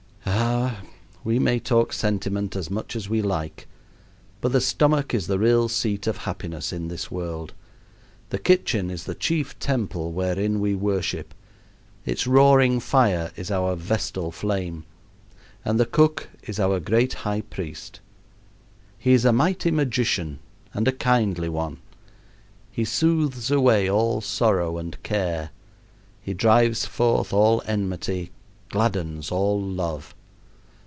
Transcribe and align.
Ah! 0.33 0.81
we 1.23 1.37
may 1.37 1.59
talk 1.59 1.93
sentiment 1.93 2.55
as 2.55 2.69
much 2.71 2.95
as 2.95 3.07
we 3.07 3.21
like, 3.21 3.67
but 4.39 4.51
the 4.51 4.59
stomach 4.61 5.13
is 5.13 5.27
the 5.27 5.37
real 5.37 5.69
seat 5.69 6.07
of 6.07 6.17
happiness 6.17 6.73
in 6.73 6.87
this 6.87 7.11
world. 7.11 7.53
The 8.31 8.39
kitchen 8.39 8.89
is 8.89 9.03
the 9.03 9.13
chief 9.13 9.57
temple 9.59 10.11
wherein 10.13 10.59
we 10.59 10.73
worship, 10.73 11.35
its 12.05 12.25
roaring 12.25 12.79
fire 12.79 13.31
is 13.35 13.51
our 13.51 13.75
vestal 13.75 14.31
flame, 14.31 14.83
and 15.63 15.79
the 15.79 15.85
cook 15.85 16.29
is 16.43 16.59
our 16.59 16.79
great 16.79 17.13
high 17.13 17.41
priest. 17.41 17.99
He 18.97 19.13
is 19.13 19.25
a 19.25 19.33
mighty 19.33 19.69
magician 19.69 20.39
and 20.73 20.87
a 20.87 20.91
kindly 20.91 21.49
one. 21.49 21.77
He 22.71 22.83
soothes 22.83 23.51
away 23.51 23.87
all 23.87 24.21
sorrow 24.21 24.79
and 24.79 25.01
care. 25.03 25.51
He 26.19 26.33
drives 26.33 26.83
forth 26.87 27.31
all 27.31 27.61
enmity, 27.67 28.31
gladdens 28.69 29.31
all 29.31 29.61
love. 29.61 30.15